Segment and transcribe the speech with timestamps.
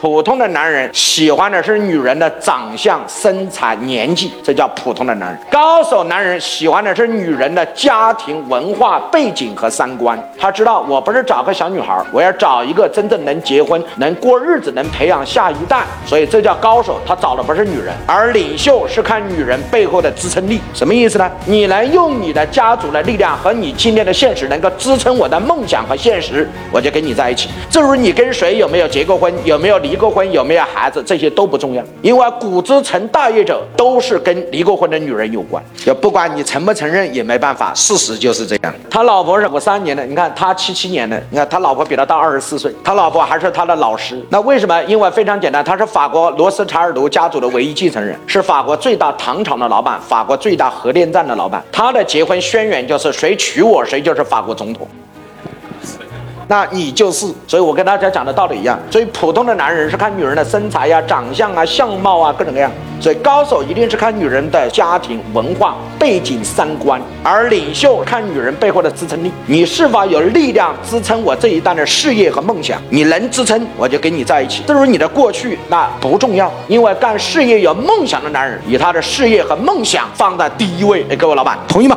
[0.00, 5.38] 普通的男人喜欢的是女人的长相、身材、年纪，这叫普通的男人。
[5.50, 10.16] 高手男人喜欢的是女人的家庭、文化背景和三观。
[10.38, 15.82] 他知道我不是找个小女孩，我要找一个真正能结婚、能过日子、能培养下一代。
[16.06, 20.60] 所以这叫高手，他找的不是女人，而领袖是看女人背后的支撑力。
[20.72, 21.28] 什么意思呢？
[21.44, 27.48] 你能用你的家族的力量和你今天的现实能够支撑我的梦想和现实，我就跟你在一起。
[27.68, 29.87] 至于你跟谁有没有结过婚，有没有离。
[29.88, 35.64] 离过婚有没有孩子，这些都不重要，因为古之成大业者都是跟离过婚的女人有关。
[35.76, 38.74] 就不管你承不承认也没办法，事实就是这样。
[38.90, 44.22] 他老婆是五三年的，你看他七七年的，你看他老婆比他大二十四岁，他老婆还是他的老师。
[44.28, 44.78] 那为什么？
[44.84, 51.64] 因为非常简单，他是法国罗斯柴尔德家族的唯一继承人，是法国最大糖厂的老板，法国最大核电站的老板。
[51.72, 54.86] 他的结婚宣言就是谁娶我，谁就是法国总统。
[56.48, 58.78] 那你就是，所以我跟大家讲的道理一样。
[58.90, 62.70] 所以普通的男人是看女人的身材呀、长相啊、相貌啊各种各样。
[63.00, 69.30] 所以高手一定是看女人的家庭、文化背景、三观，而领袖看女人背后的支撑力。
[69.46, 72.80] 你是否有力量支撑我这一代的事业和梦想？
[72.88, 74.62] 你能支撑，我就跟你在一起。
[74.66, 81.06] 至于你的过去，那不重要，因为干事业有梦想的男人，以他的事业和梦想放在第一位。
[81.10, 81.96] 哎，各位老板，同意吗？